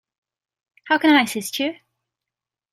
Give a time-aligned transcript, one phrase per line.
[0.85, 1.75] How can I assist you?